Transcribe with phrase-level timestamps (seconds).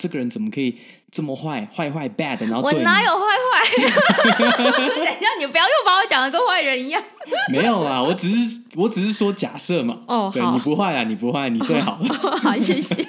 [0.00, 0.74] 这个人怎么可以
[1.12, 3.60] 这么坏，坏坏 bad，然后我哪有坏坏？
[4.88, 7.02] 等一下，你不要又把我讲的跟坏人一样。
[7.52, 9.98] 没有啦，我只是我只是说假设嘛。
[10.06, 12.00] 哦，对，你不坏啊，你不坏，你最好。
[12.42, 13.06] 好，谢谢。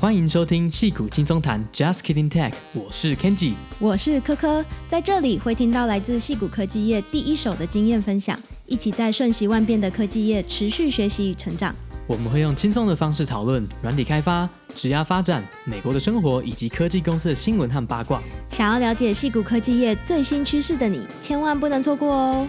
[0.00, 8.36] 欢迎收听戏骨轻松谈，Just Kidding Tech，我是 Kenji，我是科科，在这里会听到来自戏骨科技业第一手的经验分享，
[8.66, 11.72] 一起在瞬息万变的科技业持续学习与成长。
[12.12, 18.22] 我们会用轻松的方式讨论软体开发、职涯发展、美国的生活以及科技公司的新闻和八卦。
[18.50, 22.46] 想要了解矽谷科技业最新趋势的你，千万不能错过哦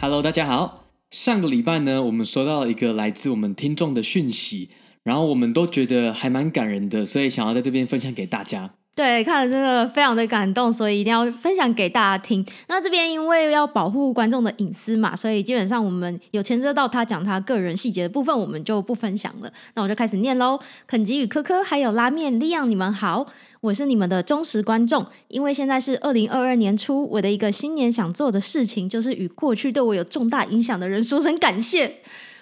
[0.00, 0.82] ！Hello，大家好。
[1.12, 4.70] 上个礼拜呢，我们收到了一个来自我们听众的讯息，
[5.04, 8.74] 然后我们都觉得还蛮感人的，所以想要在这边分享给大家。
[8.98, 12.44] 对，看了真的非常的感动，所以一定要分享给大家听。
[12.66, 19.48] 那这边因为要保护观众的隐私嘛，所以基本上我们有牵涉到他讲他个人细节的部分，我们就不分享了。
[19.74, 20.58] 那我就开始念喽。
[20.88, 23.24] 肯吉与科科还有拉面利昂，你们好。
[23.60, 31.98] 我是你们的忠实观众，因为现在是二零二二年初，我的一个新年想做的事情，就是与过去对我有重大影响的人说声感谢。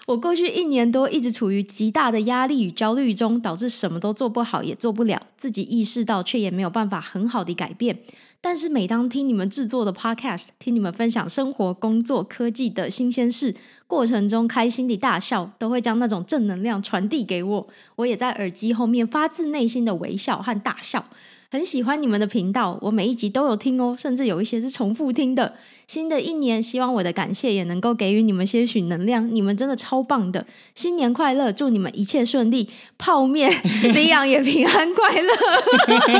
[0.06, 7.98] 我过去一年多一直处于极大的压力与焦虑中，导致什么都做不好，也做不了，自己意识到，却也没有办法很好的改变。
[8.40, 13.56] 但是每当听你们制作的 Podcast，听你们分享生活、工作、科技的新鲜事，
[13.88, 17.68] 过程中开心的大笑，都会将那种正能量传递给我。
[17.96, 21.04] 我也在耳机后面发自内心的微笑和大笑。
[21.56, 25.54] 很喜欢你们的频道，我每一集都有听哦，甚至有一些是重复听的。
[25.86, 29.34] 新的一年，希望我的感谢也能够给予你们些许能量。
[29.34, 31.50] 你们真的超棒的，新年快乐！
[31.50, 32.68] 祝你们一切顺利，
[32.98, 33.50] 泡面
[33.94, 35.32] 李阳也平安快乐。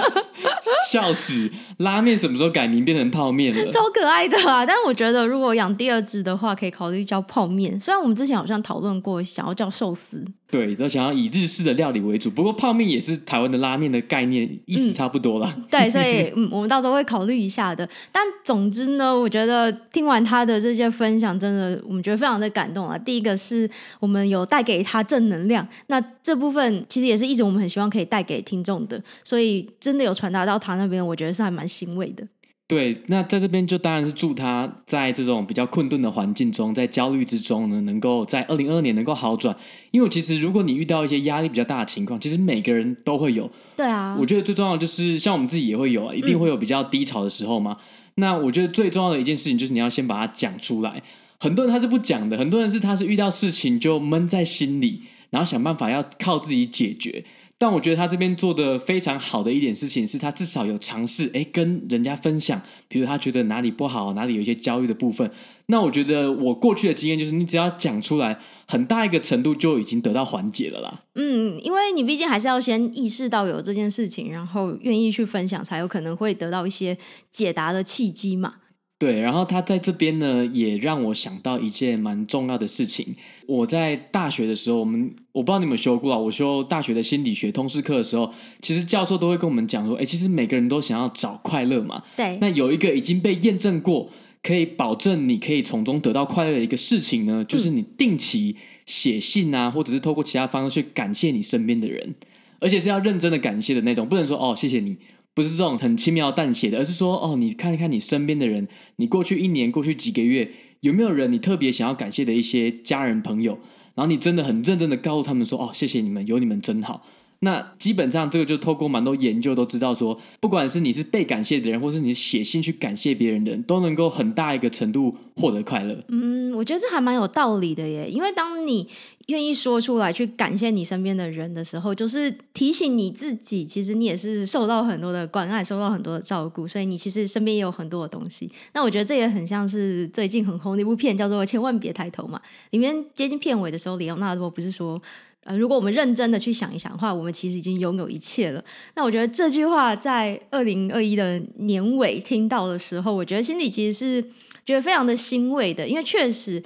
[0.91, 1.51] 笑死！
[1.79, 3.71] 拉面什么时候改名变成泡面了？
[3.71, 4.65] 超可爱的啊！
[4.65, 7.79] 但我觉得如果养第二只的话，可以考虑叫泡面。
[7.79, 10.25] 虽然我们之前好像讨论过，想要叫寿司。
[10.49, 12.31] 对，都想要以日式的料理为主。
[12.31, 15.53] 不过泡面也是台湾的拉面的概念，意思差不多啦。
[15.57, 17.89] 嗯、 对，所以嗯，我们到时候会考虑一下的。
[18.13, 19.57] 但总之呢，我觉得。
[19.57, 22.99] 呃，听完他的这些分享，真的我们觉得非常的感动啊。
[22.99, 23.67] 第一个是
[23.99, 32.23] 我们有带给他正能量，那这部分其实也是一直我们很希望可以带给听众的，所以真的有传达到他那边，我觉得是还蛮欣慰的。
[32.69, 39.57] 对，那在这边就当然是祝他在这种比较困顿的环境中，在焦虑之中呢，能够在二零二二年能够好转。
[39.93, 43.49] 因为其实如果你遇到一些压力比较大的情况，其实每个人都会有。
[43.77, 47.77] 对啊，我觉得最重要的就是像我们自己也会有啊，一定会有比较低潮的时候嘛。
[47.79, 47.85] 嗯
[48.19, 51.03] 那我觉得最重要的一件事情就是你要先把它讲出来。
[51.39, 57.23] 很多人他是不讲的，很多人是他是遇到事情就闷在心里，然后想办法要靠自己解决。
[57.59, 65.31] 但我觉得他这边做的非常好的一点事情是他至少有尝试诶跟人家分享，比如他觉得哪里不好，哪里有一些焦虑的部分。
[65.69, 71.03] 那我觉得我过去的经验就是，你只要讲出来，很大一个程度就已经得到缓解了啦。
[71.15, 76.97] 嗯，因为你毕竟还是要先意识到有这件事情，然后愿意去分享，才有可能会得到一些
[77.31, 78.55] 解答的契机嘛。
[78.99, 83.15] 对，然后他在这边呢，也让我想到一件蛮重要的事情。
[83.47, 92.03] 我在大学的时候，我们我不知道你们修过啊，我修大学的心理学通识课的时候，其实教授都会跟我们讲说，哎，其实每个人都想要找快乐嘛。
[92.17, 92.39] 对。
[92.41, 94.11] 那有一个已经被验证过。
[94.43, 98.55] 可以保证你可以从中得到快乐的一个事情呢，就是你定期
[98.85, 102.15] 写信啊，或者是透过其他方式去感谢你身边的人，
[102.61, 104.97] 而且是要认真的感谢的那种，不能说哦谢谢你，
[105.37, 108.67] 不是这种很轻描淡写的，而是说哦你看一看你身边的人，
[108.97, 113.59] 你过去一年、过去几个月有没有人你特别想要感谢的一些家人朋友，
[113.95, 117.05] 然后你真的很认真的告诉他们说哦谢谢你们，有你们真好。
[117.47, 125.97] 那基本上这个就透过蛮多研究都知道说，不管是你是被感谢的人，或是你写信去感谢别人的人，都能够很大一个程度获得快乐。
[126.09, 128.89] 嗯，我觉得这还蛮有道理的耶，因为当你
[129.29, 138.51] 愿意说出来去感谢你身边的人的时候，就是提醒你自己，其实你也是受到很多的关爱，受到很多的照顾，所以你其实身边也有很多的东西。
[138.75, 145.01] 那我觉得这也很像是最近很红的一部片，叫做《千万别抬头》嘛，里面接近片尾的时候，李奥纳多不是说。
[145.47, 148.63] 呃，如果我们认真的去想一想的话，我们其实已经拥有一切了。
[148.97, 154.23] 那我觉得这句话在二零二一的年尾听到的时候，我觉得心里其实是
[154.65, 156.63] 觉得非常的欣慰的，因为确实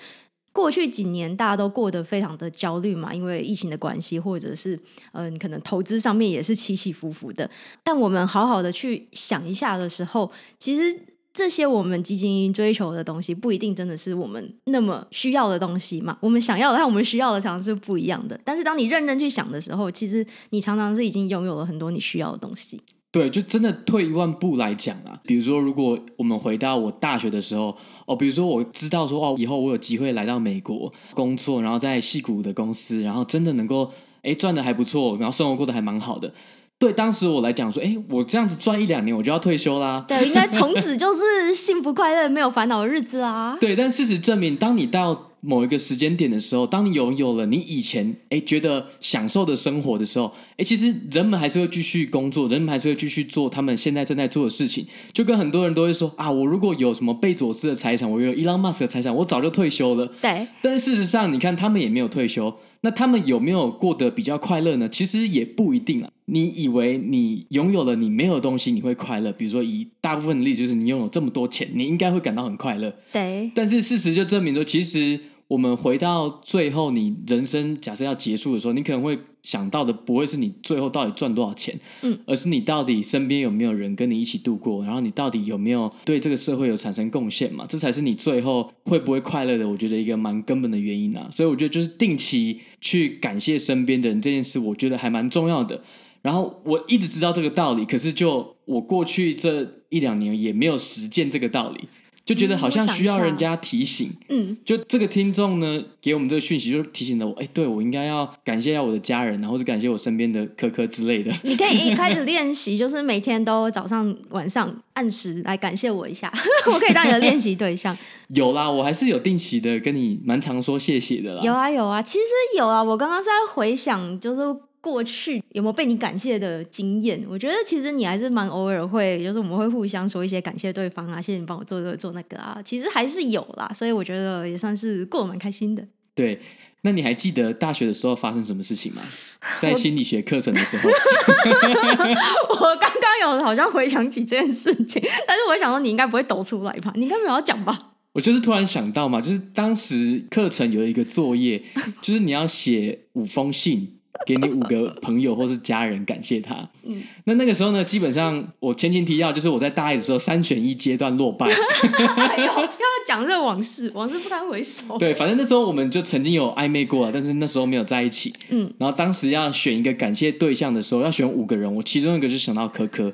[0.53, 4.79] 过去几年大家都过得非常的焦虑嘛，因为疫情的关系，或者是
[5.13, 7.49] 嗯、可能投资上面也是起起伏伏的。
[7.85, 10.99] 但我们好好的去想一下的时候，其实。
[11.33, 16.17] 这些我们基金追求的东西，不一定真的是我们那么需要的东西嘛。
[16.21, 18.39] 我们想要的和我们需要的常常是不一样的。
[18.45, 22.81] 但是当你认真去想的时候，其实你常常是已经拥有了很多你需要的东西。
[23.13, 33.91] 对，就真的退一万步来讲啊，比如说，如果我们回到我大学的时候，哦，比如说我知道说，哦，以后我有机会来到美国工作，然后在戏谷的公司，然后真的能够，
[34.23, 36.33] 哎，赚的还不错，然后生活过得还蛮好的。
[36.81, 40.03] 对当时我来讲说，哎，我这样子赚一两年，我就要退休啦。
[40.09, 43.55] 对，应该从此就是幸福快乐、没有烦恼的日子啦。
[43.61, 54.87] 对，但事实证明，当你到某一个时间点的时候，当你拥有了你以前哎觉得享受的生活的时候，哎，其实人们还是会继续工作，人们还是会继续做他们现在正在做的事情。
[55.13, 60.11] 就跟很多人都会说啊，我如果有什么贝佐斯的财产，我有伊朗马斯的财产，我早就退休了。
[60.23, 62.55] 对，但事实上，你看他们也没有退休。
[62.83, 64.89] 那他们有没有过得比较快乐呢？
[64.89, 66.11] 其实也不一定啊。
[66.27, 69.33] 你以为你拥有了你没有东西，你会快乐？
[69.33, 72.95] 比如说，以大部分的例子，就是你拥有这么多钱，你应该会感到很快乐。
[73.13, 73.51] 对。
[73.55, 75.21] 但是事实就证明说，其实。
[75.51, 87.65] 我们回到最后，你人生假设要结束的时候，你可能会想到的不会是你最后到底赚多少钱，嗯，而是你到底身边有没有人跟你一起度过，然后你到底有没有对这个社会有产生贡献嘛？
[87.69, 91.29] 这才是你最后会不会快乐的，我觉得一个蛮根本的原因啊。
[91.33, 95.83] 所以我觉得就是定期去感谢身边的人这件事，我觉得还蛮重要的。
[96.23, 101.89] 然后我一直知道这个道理，可是就我过去这一两年也没有实践这个道理。
[102.31, 111.35] 就觉得好像需要人家提醒，嗯，就这个听众呢，给我们这个讯息，就提醒了我，哎，对，我应该要感谢一下我的家人，然后是感谢我身边的科科之类的。
[111.43, 116.33] 你可以一开始练习，就是每天都早上晚上按时来感谢我一下，
[116.73, 117.99] 我可以当你的练习对象。
[118.31, 121.43] 有啦，我还是有定期的跟你蛮常说谢谢的啦。
[121.43, 122.25] 有啊有啊，其实
[122.57, 124.41] 有啊，我刚刚是在回想，就是。
[124.81, 127.23] 过去有没有被你感谢的经验？
[127.29, 135.87] 我觉得其实你还是蛮偶尔会，就是我们会互相说一些感谢对方啊，谢谢你帮我做这个做那个啊，其实还是有啦，所以我觉得也算是过得蛮开心的。
[136.15, 136.41] 对，
[136.83, 139.03] 那你还记得大学的时候发生什么事情吗？
[139.61, 146.93] 在心理学课程的时候，我刚刚有好像回想起这件事情，但是我想说你应该不会抖出来吧？
[146.97, 147.79] 你应该没有要讲吧？
[148.13, 151.63] 我就是突然想到嘛，就是当时课程有一个作业，
[152.03, 154.00] 就是你要写五封信。
[154.27, 156.69] 给你五个朋友或是家人感谢他。
[156.85, 161.47] 嗯，那那个时候呢，基本上我前情提要就是我在大一的时候三选一阶段落败。
[161.49, 162.69] 哎，要不要
[163.07, 163.91] 讲这个往事？
[163.95, 164.97] 往事不堪回首。
[164.99, 168.33] 对，反正那时候我们就曾经有暧昧过，但是那时候没有在一起。
[168.51, 173.13] 嗯，然后当时要选一个感谢对象的时候，要选五个人，我其中一个就想到可可，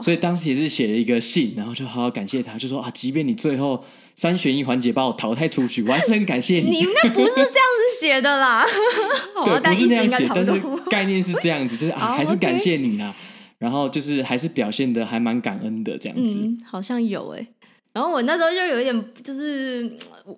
[0.00, 3.84] 所以当时也是写了一个信，然后就好好感谢他，就说啊，即便你最后。
[4.16, 6.70] 三选一环节把我淘汰出去，我还是很感谢你。
[6.70, 8.66] 你应该不是这样子写的啦，
[9.44, 10.52] 对，不是这样写，但是
[10.90, 13.14] 概念是这样子，就是啊，还是感谢你啦。
[13.58, 16.38] 然后就是还是表现的还蛮感恩的这样子。
[16.38, 17.46] 嗯，好像有哎。
[17.92, 19.90] 然后我那时候就有一点，就是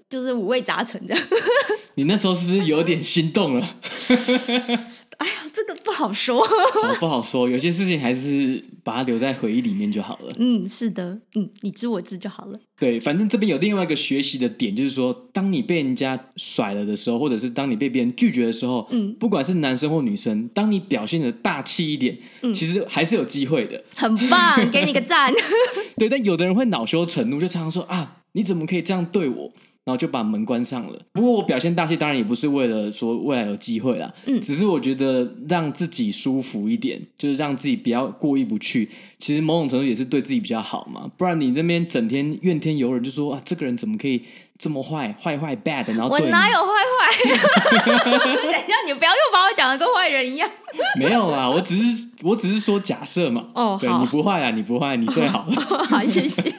[0.08, 1.24] 就是五味杂陈这样。
[1.94, 3.76] 你那时候是不是有点心动了？
[5.18, 7.48] 哎呀，这个不好说，好， 不好说。
[7.48, 10.32] 有些事情还是把它留在回忆里面就好了。
[10.38, 12.60] 嗯，是的，嗯，你知我知就好了。
[12.78, 23.82] 对，反正这边有另外一个学习的点，就是说，当你被人家甩了的时候，或者是当你被别人拒绝的时候，嗯，不管是男生或女生，当你表现的大气一点，嗯，其实还是有机会的。
[23.96, 25.32] 很棒，给你个赞。
[25.98, 29.52] 对，但有的人会恼羞成怒，就常常说啊，你怎么可以这样对我？
[29.88, 31.00] 然后就把门关上了。
[31.12, 34.12] 不过我表现大气，当然也不是为了说未来有机会啦。
[34.26, 38.86] 嗯，只是我觉得让自己舒服一点，就是让自己不要过意不去。
[39.18, 41.10] 其实某种程度也是对自己比较好嘛。
[41.16, 44.22] 不然你这边整天怨天尤人，就说啊，这个人怎么可以
[44.58, 45.88] 这么坏，坏坏 bad？
[45.94, 47.88] 然后我哪有坏坏？
[47.88, 50.46] 等一下，你不要又把我讲的跟坏人一样。
[51.00, 53.46] 没有啦，我只是我只是说假设嘛。
[53.54, 55.54] 哦，对，你不坏啊，你不坏，你最好了。
[55.88, 56.54] 好，谢谢。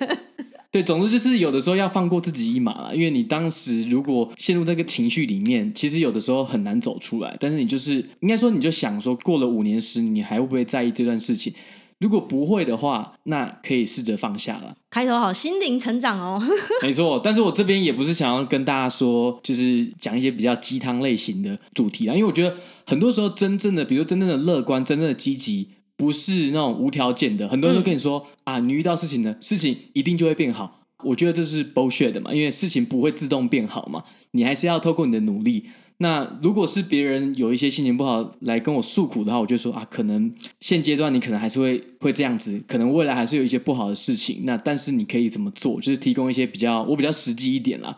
[0.71, 7.35] 对，总之就是有的时候要放过自己一马啦，因为你当时如果陷入那个情绪里面，其实有的时候很难走出来。
[7.39, 11.51] 但是你就是应该说，你就想说，过了五年、十年，你还会不会在意这段事情？
[11.97, 14.75] 如果不会的话，那可以试着放下了。
[14.91, 16.39] 开头好，心灵成长哦。
[16.83, 25.69] 没错，但是我这边也不是想要跟大家说，就是讲一些比较鸡汤类型的主题啦，因为我觉得很多时候真正的，比如真正的乐观、真正的积极。
[25.99, 30.79] 不是那种无条件的，很多人都跟你说、嗯、啊，你遇到事情呢，事情一定就会变好。
[31.03, 35.65] 我觉得这是 bullshit 的嘛，因为事情不会自动变好嘛，你还是要透过你的努力。
[35.97, 44.43] 那如果是别人有一些心情不好来跟我诉苦的话，我就说啊，可能现阶段你可能还是会会这样子，可能未来还是有一些不好的事情。
[44.45, 45.81] 那但是你可以怎么做？
[45.81, 47.97] 就是提供一些比较我比较实际一点啦。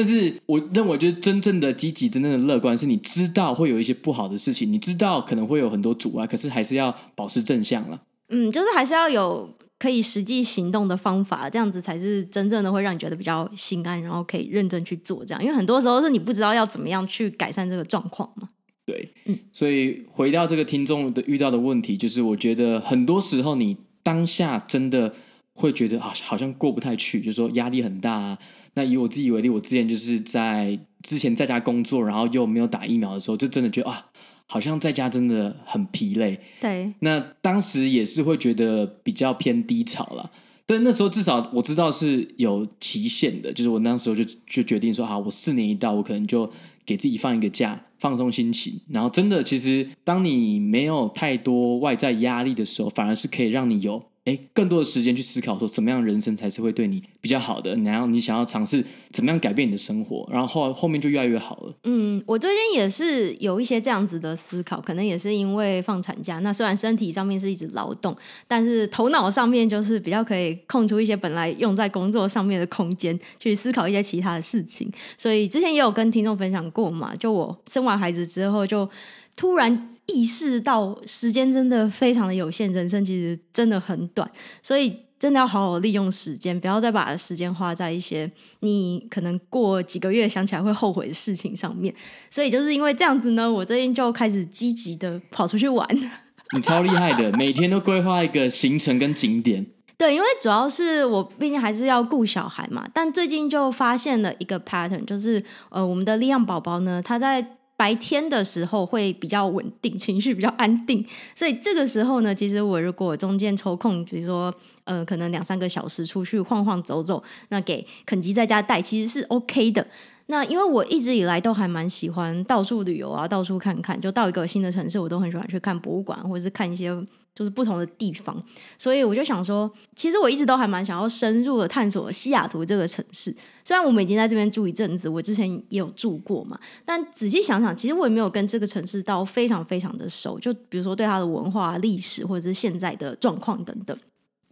[0.00, 8.00] 但是我认为，就是真正的积极、真正的乐观，是你知道会有一些不好的事情，你知道可能会有很多阻碍，可是还是要保持正向了。
[8.30, 15.44] 嗯，就是还是要有可以实际行动的方法，这样子才是真正的会让你觉得比较心安，然后可以认真去做这样。
[15.44, 18.48] 因为很多时候是你不知道要怎么样去改善这个状况嘛。
[18.86, 25.12] 对，嗯，所以回到这个听众的遇到的问题，就是我觉得很多时候你当下真的
[25.52, 28.38] 会觉得啊，好像过不太去，就是说压力很大啊。
[28.80, 34.06] 那以我自己为例，我之前就是在之前在家工作，然后又没有打疫苗的时候，就真的觉得啊，
[34.46, 36.40] 好像在家真的很疲累。
[36.62, 40.30] 对，那当时也是会觉得比较偏低潮了。
[40.64, 46.50] 但那时候至少我知道是有期限的，就是我那时候就就决定说，好，我四年一到，我可能就
[46.86, 48.80] 给自己放一个假，放松心情。
[48.88, 54.02] 然后真的，其实当你没有太多外在压力的时候，反而是可以让你有。
[54.30, 57.74] 哎，更多的时间去思考说，怎么样人生才是会对你比较好的？
[57.76, 61.74] 然后你想要尝试怎么样改变你的生活，然后后后面就越来越好了。
[61.82, 66.38] 嗯，我最近也是有一些这样子的思考，可能也是因为放产假。
[66.38, 74.88] 那虽然身体上面是一直劳动，但是头脑上面就是比较可以空出一些本来用在工作上面的空间，去思考一些其他的事情。
[75.18, 78.88] 所以之前也有跟听众分享过嘛，就我生完孩子之后就
[79.34, 79.86] 突然。
[80.06, 84.28] 意识到时间真的非常的有限，人生其实真的很短，
[84.60, 91.94] 所以真的要好好利用时间，不要再把时间花在一些你可能过几个月想起来会后悔的事情上面。
[92.28, 95.86] 所以就是因为这样子呢，我最近就开始积极的跑出去玩。
[96.56, 99.64] 你超厉害的，每天都规划一个行程跟景点。
[99.96, 107.58] 对，因为主要是我毕竟还是要顾小孩嘛，但最近就发现了一个 pattern，就是呃，我们的利漾宝宝呢，他在。
[107.80, 111.02] 白天的时候会比较稳定，情绪比较安定，
[111.34, 119.86] 所以这个时候呢，其实我如果中间抽空，比如说呃，可能两三个小时出去晃晃走走，那给肯吉在家带其实是 OK 的。
[120.26, 126.94] 那因为我一直以来都还蛮喜欢到处旅游啊，到处看看，就到一个新的城市，我都很喜欢去看博物馆或者是看一些。
[127.34, 128.42] 就是不同的地方，
[128.78, 133.34] 所以我就想说，其实我一直都还蛮想要深入的探索西雅图这个城市。
[133.64, 140.38] 虽然我们已经在这边住一阵子，我之前也有住过嘛，但仔细想想，其实我也没有跟这个城市到非常非常的熟。
[140.38, 143.96] 就比如说对它的文化、历史，或者是现在的状况等等。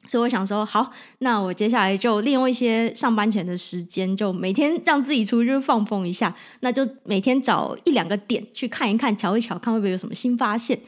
[0.07, 6.35] 所以我想说，好，那我接下来就利用一些上班前的时间，就每天让自己出去放风一下。
[6.61, 10.79] 那就每天找一两个点去看一看、瞧一瞧，看会不会有什么新发现。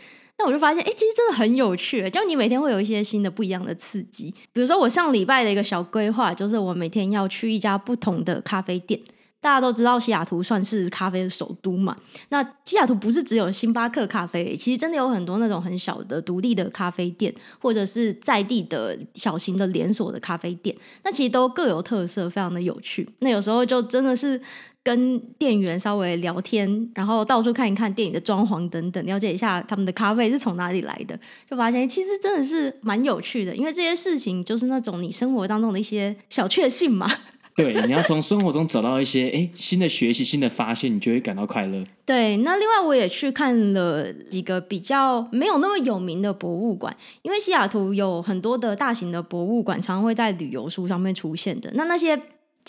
[0.40, 4.34] 那我就发现，哎，其实真的很有趣，就你每天会有一些新的、不一样的刺激。
[4.54, 8.98] 比如说，我上礼拜的一个小规划，就是我每天要去一家不同的咖啡店。
[9.42, 11.94] 大家都知道，西雅图算是咖啡的首都嘛。
[12.30, 20.74] 那西雅图不是只有星巴克咖啡，其实真的有很多那种很小的独立的咖啡店，或者是在地的小型的连锁的咖啡店。
[21.04, 23.06] 那其实都各有特色，非常的有趣。
[23.18, 24.40] 那有时候就真的是。
[24.82, 31.18] 跟店员稍微聊天，然后到处看一看电影的装潢等等，了解一下他们的咖啡是从哪里来的，
[31.50, 33.54] 就发现其实真的是蛮有趣的。
[33.54, 37.06] 因为这些事情就是那种你生活当中的一些小确幸嘛。
[37.56, 41.84] 对，你要从生活中找到一些哎新的学习、新的发现，你就会感到快乐。
[42.06, 51.70] 对，那另外我也去看了几个比较没有那么有名的博物馆，因为西雅图有很多的大型的博物馆，常常会在旅游书上面出现的。
[51.74, 52.18] 那那些。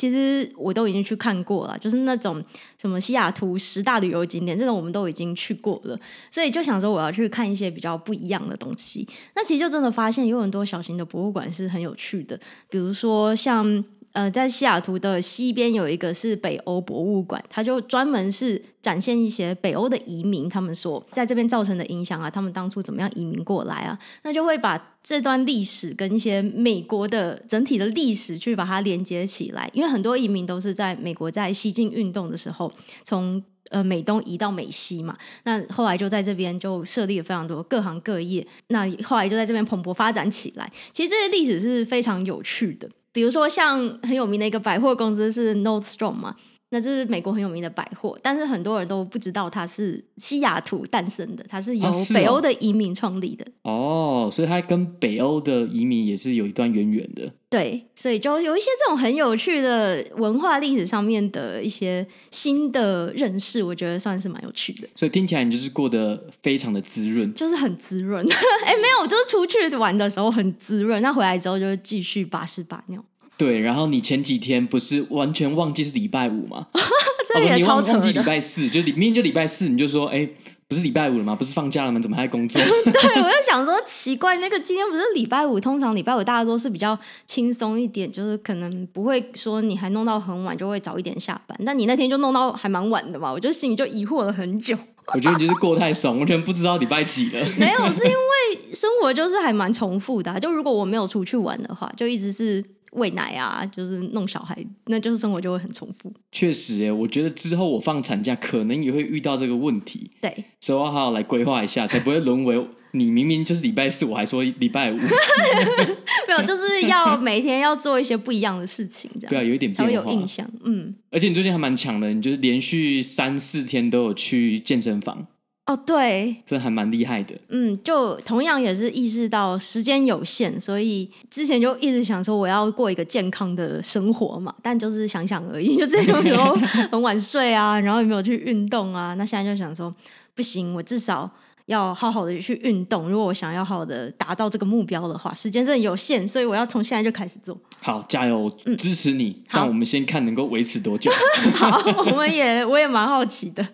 [0.02, 2.44] 其实我都已经去看过了，就是那种
[2.76, 6.00] 什么西雅图十大旅游景点这种，我们都已经去过了，
[6.32, 9.08] 所以就想说我要去看一些比较不一样的东西。
[9.36, 13.86] 那其实就真的发现有很多小型的博物馆是很有趣的，比如说像。
[14.14, 32.72] 呃，在西雅图的西边有一个是北欧博物馆，它就专门是展现一些北欧的移民他们所在这边造成的影响啊，他们当初怎么样移民过来啊，那就会把这段历史跟一些美国的整体的历史去把它连接起来，因为很多移民都是在美国在西进运动的时候
[33.04, 40.70] 从呃美东移到美西嘛，那后来就在这边就设立了非常多各行各业，那后来就在这边蓬勃发展起来。
[40.92, 42.90] 其实这些历史是非常有趣的。
[43.14, 46.36] 比如说，像很有名的一个百货公司是 Nordstrom 嘛，
[46.74, 53.46] 那这是美国很有名的百货，但是很多人都不知道它是西雅图诞生的，它是由北欧的移民创立的。
[53.64, 57.30] 哦，所以它跟北欧的移民也是有一段渊源的。
[57.50, 64.88] 对，所以就有一些这种很有趣的文化历史上面的一些新的认识，我觉得算是蛮有趣的。
[64.96, 68.26] 所以听起来你就是过得非常的滋润，就是很滋润。
[68.64, 73.04] 哎，没有，就是出去玩的时候很滋润，那回来之后就继续把屎把尿。
[73.44, 76.68] 对，然后你前几天不是完全忘记是礼拜五吗？
[77.34, 77.94] 这也超扯的。
[77.94, 80.30] 忘记礼拜四，就明明就礼拜四，你就说哎。
[80.68, 81.36] 不是礼拜五了吗？
[81.36, 82.00] 不是放假了吗？
[82.00, 82.62] 怎么还在工作？
[82.64, 91.60] 对，我就想说奇怪，那个今天不是礼拜五，通常礼拜五大家都是比较轻松一点，就是可能不会说你还弄到很晚，就会早一点下班。
[91.66, 94.78] 但你那天就弄到还蛮晚的嘛，我就心里就疑惑了很久。
[95.14, 97.46] 我觉得你就是过太爽，完全不知道礼拜几了。
[97.60, 100.40] 没有，是因为生活就是还蛮重复的啊。
[100.40, 102.64] 就如果我没有出去玩的话，就一直是。
[102.92, 106.12] 喂奶啊，就是弄小孩，那就是生活就会很重复。
[106.32, 110.12] 确实，哎，我觉得之后我放产假可能也会遇到这个问题。
[110.22, 114.98] 对，所以我要好好来规划一下，才不会沦为你明明就是礼拜四，我还说礼拜五，
[116.28, 120.46] 没有，就是要每天要做一些不一样的事情，这样对啊，有一点才会有印象。
[120.66, 125.26] 嗯，而且你最近还蛮强的，你就是连续三四天都有去健身房。
[125.68, 127.36] 哦，对，这还蛮厉害的。
[127.50, 135.78] 嗯，就同样也是意识到时间有限，所以之前就一直想说我要过一个健康的生活嘛，但就是想想而已。
[135.78, 136.54] 就这种时候
[136.92, 139.14] 很晚睡啊，然后也没有去运动啊。
[139.14, 139.94] 那现在就想说，
[140.36, 141.30] 不行，我至少
[141.68, 143.08] 要好好的去运动。
[143.08, 147.56] 如果我想要好好的达到这个目标的话，时间真的有限，所以我要从现在就开始做。
[147.80, 149.30] 好，加油，支持你。
[149.30, 151.12] 嗯、但我们先看能够维持多久。
[151.54, 153.66] 好，我们也我也蛮好奇的。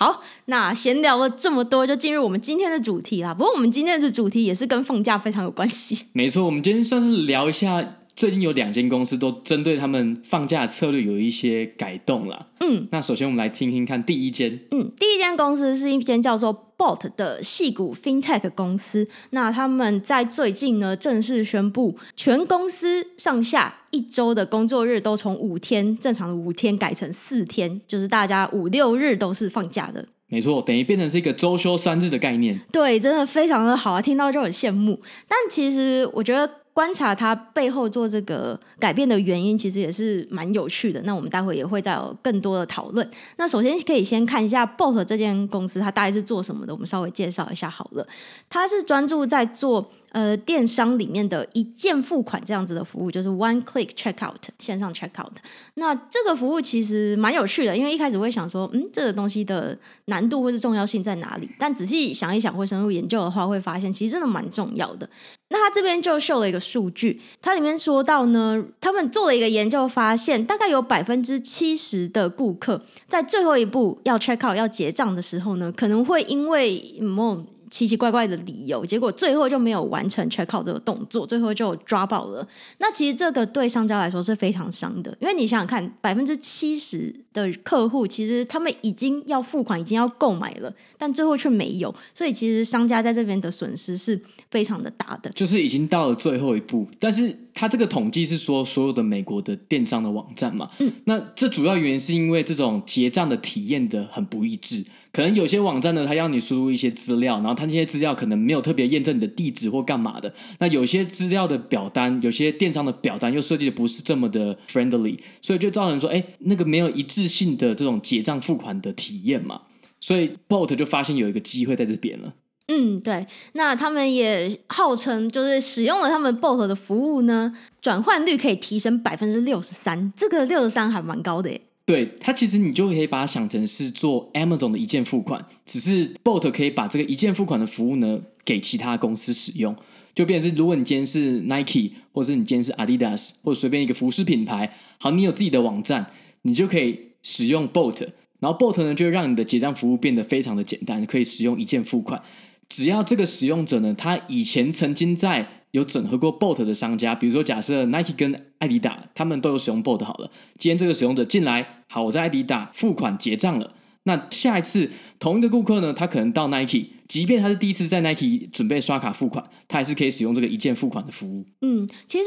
[0.00, 3.34] 好，那闲聊了这么多，就进入我们今天的主题啦。
[3.34, 6.06] 不过我们今天的主题也是跟放假非常有关系。
[6.14, 12.46] 没错，我们今天算是聊一下，最近有两间公司都针对他们放假策略有一些改动了。
[12.60, 14.60] 嗯，那首先我们来听听看第一间。
[14.70, 30.02] 嗯，第一间公司是一间叫做 Bolt 的系股 FinTech 公司，那他们在最近呢正式宣布，全公司上下一周的工作日都从五天正常的五天改成四天，就是大家五六日都是放假的。
[30.28, 32.58] 没错，等于变成是一个周休三日的概念。
[32.72, 34.98] 对，真的非常的好啊，听到就很羡慕。
[35.28, 36.50] 但其实我觉得。
[36.72, 41.00] 观察它背后做这个改变的原因，其实也是蛮有趣的。
[41.02, 43.08] 那我们待会也会再有更多的讨论。
[43.36, 46.72] 那首先可以先看一下 Bolt 这间公司，它大概是做什么的？
[46.72, 48.06] 我们稍微介绍一下好了。
[48.48, 49.90] 它是专注在做。
[50.12, 55.30] 呃，电商里面的一键付款这样子的服务，就是 One Click Checkout 线上 Checkout。
[55.74, 59.76] 那这个服务其实蛮有趣的，因为一开始会想说，嗯，这个东西的
[60.06, 61.48] 难度或是重要性在哪里？
[61.58, 65.08] 但仔细想一想，或深入研究的话，会发现其实真的蛮重要的。
[65.52, 82.46] 那他这边就秀了一个数据，它里面说到呢，他们做了一个研究，发现大概有百分之七十的顾客在最后一步要 Checkout 要结账的时候呢，可能会因为某奇奇怪怪的理由，结果最后就没有完成 check out 这个动作，最后就抓爆了。
[82.78, 95.30] 那其实这个对商家来说是非常伤的，因为你想想看，百分之七十的客户其实他们已经要付款，已经要购买了，但最后却没有，所以其实商家在这边的损失是非常的大的。
[95.30, 104.84] 就是已经到了最后一步，但是他这个统计是说所有的美国的电商的网站嘛，嗯，那这主要原因是因为这种结账的体验的很不一致。
[105.12, 110.32] 可能有些网站呢，它要你输入一些资料，然后它那些资料可能没有特别验证你的地址或干嘛的。
[110.58, 119.62] 那有些资料的表单，有些电商的表单又设计的不是这么的 friendly，所以就造成说，哎，那个没有一致性的这种结账付款的体验嘛。
[119.98, 122.32] 所以 Bolt 就发现有一个机会在这边了。
[122.68, 123.26] 嗯，对。
[123.54, 130.12] 那他们也号称，就是使用了他们 Bolt 的服务呢，转换率可以提升百分之六十三。
[130.14, 131.60] 这个六十三还蛮高的耶。
[131.90, 139.74] 对，它其实你就可以把它想成是做 Amazon 的一键付款，只是 Bolt 可以把这个一键付款的服务呢给其他公司使用，
[140.14, 146.06] 就变成是如果你今天是 Nike，或者是你今天是 Adidas，或者随便一个服饰品牌，好，你有自己的网站，
[146.42, 148.06] 你就可以使用 Bolt，
[148.38, 152.22] 然后 Bolt 呢就让你的结账服务变得非常的简单，可以使用一键付款，
[152.68, 160.30] 只要这个使用者呢，他以前曾经在有整合过 Bot 的商家，比如说假设 Nike 跟艾迪达，他们都有使用 Bot 好了。
[160.58, 163.72] 今天这个使用者进来，好，我在艾迪达付款结账了。
[164.04, 171.44] 那下一次同一个顾客呢，他可能到 Nike，即便他是第一次在 Nike 准备刷卡付款，他还是可以使用这个一键付款的服务。
[171.60, 172.26] 嗯，其实。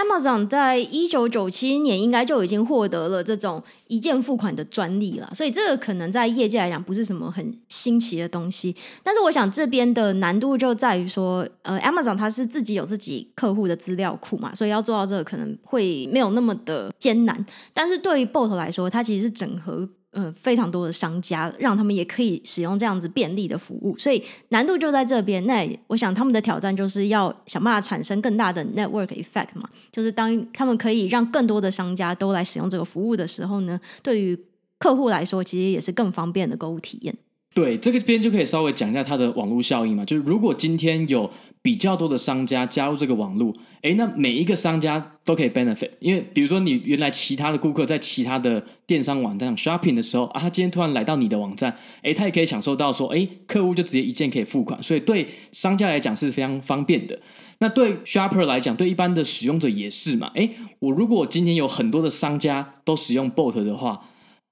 [0.00, 8.74] Amazon 在一九九七年应该就已经获得了这种一键付款的专利了，所以这个可能在业界来讲不是什么很新奇的东西。
[9.02, 17.44] 但是我想这边的难度就在于说，呃，Amazon 它是自己有自己客户的资料库嘛，所以要做到这个可能会没有那么的艰难。
[17.74, 19.88] 但是对于 Bolt 来说，它其实是整合。
[20.12, 25.46] 嗯，非常多的商家让他们也可以使用这样子便利的服务，所以难度就在这边。
[25.46, 34.36] 那我想他们的挑战就是要想办法产生更大的 network effect 嘛，就是当他们可以让更多的商家都来使用这个服务的时候呢，对于
[34.78, 37.14] 客户来说，其实也是更方便的购物体验。
[37.54, 41.30] 对，这个边就可以稍微讲一下它的网络效应嘛，就是如果今天有
[41.62, 57.18] 比较多的商家加入这个网络，诶，那每一个商家都可以 benefit，因为比如说你原来其他的顾客在其他的电商网站 shopping 的时候啊，他今天突然来到你的网站，诶，他也可以享受到说，诶，客户就直接一键可以付款，所以对商家来讲是非常方便的。
[57.58, 64.00] 那对 shopper 来讲，对一般的使用者也是嘛，诶，我如果今天有很多的商家都使用 bot 的话，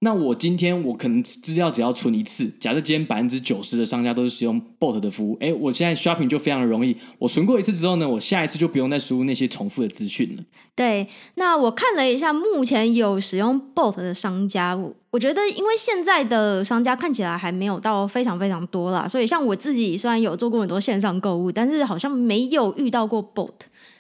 [0.01, 6.97] 那我今天我可能资料只要存一次，假设今天百分之九十的商家都是使用 bot 的服务，哎，我现在 shopping 就非常的容易。
[7.19, 10.43] 我存过一次之后呢，我下一次就不用再输入那些重复的资讯了。
[10.77, 23.51] 对，那我看了一下，目前有使用 bot 的商家，我我觉得因为现在的商家看起来还没有到非常非常多啦，所以像我自己虽然有做过很多线上购物，但是好像没有遇到过 bot，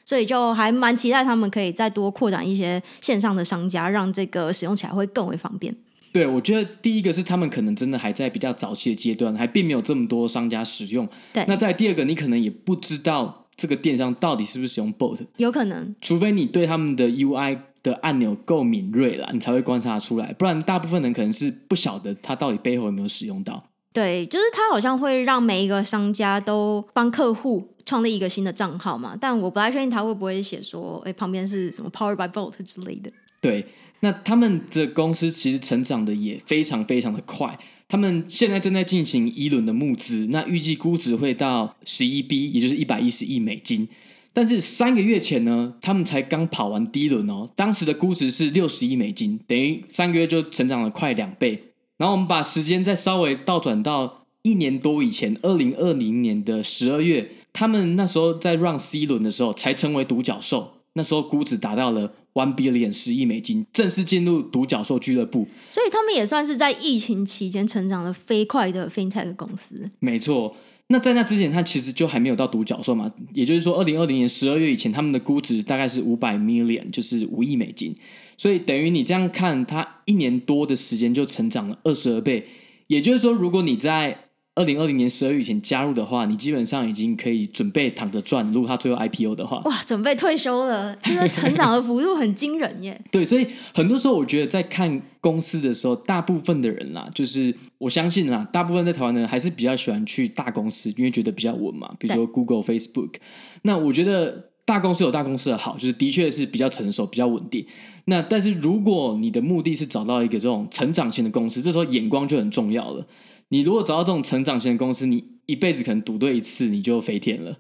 [0.04, 5.74] 所以就还蛮期待他们可以再多扩展一些线上的商家，让这个使用起来会更为方便。
[6.12, 11.08] 对，我觉得第一个是他们可能真的还在比较早期的阶段，还并没有这么多商家使用。
[11.32, 23.62] 对，那在第二个，你可能也不知道这个电商到底是不是使用 bot，有可能，除非你对他们的 UI 的按钮够敏锐了，你才会观察出来，不然大部分人可能是不晓得它到底背后有没有使用到。
[23.92, 33.10] 对，就是它好像会让每一个商家都帮客户创立一个新的账号嘛，但我不太确定他会不会写说，哎，旁边是什么 Powered by bot 之类的。
[33.40, 33.66] 对。
[34.00, 37.58] 那他们的公司其实成长的也非常非常的快，
[37.88, 43.88] 他们现在正在进行一轮的募资，那预计估值会到十一 B，也就是一百一十亿美金。
[44.32, 51.64] 但是三个月前呢，他们才刚跑完第一轮哦，当时的估值是六十亿美金，等于三个月就成长了快两倍。
[51.96, 60.74] 然后我们把时间再稍微倒转到一年多以前，二零二零年的十二月，他们那时候在 run C 轮的时候才成为独角兽。
[60.92, 65.46] 那时候估值达到了 one billion 十亿美金，正式进入独角兽俱乐部。
[65.68, 69.90] 所以他们也算是在疫情期间成长的飞快的 FinTech 公司。
[69.98, 73.12] 没错，那在那之前，他其实就还没有到独角兽嘛。
[73.34, 77.94] 也就是说，二零二零年十二月以前，他们的估值大概是五百 million，就是五亿美金。
[78.36, 82.46] 所以等于你这样看，他一年多的时间就成长了二十二倍。
[82.86, 84.16] 也就是说，如果你在
[84.58, 88.44] 二零二零年十二月以前加入的话，你基本上已经可以准备躺着赚。
[88.52, 93.00] 如果他最后 IPO 的话，哇，准备退休了，这个成长的幅度很惊人耶。
[93.12, 101.94] 对，所以很多时候我觉得在看公司的时候，大部分的人啦，就是我相信啦，大部分在台湾的人还是比较喜欢去大公司，因为觉得比较稳嘛。
[101.96, 103.14] 比如说 Google、Facebook。
[103.62, 107.64] 那我觉得大公司有大公司的好，就是的确是比较成熟、比较稳定。
[108.06, 113.06] 那但是如果你的目的是找到一个这种成长型的公司，这时候眼光就很重要了。
[113.50, 117.56] 你如果找到这种成长型的公司，你一辈子可能赌对一次你就飞天了。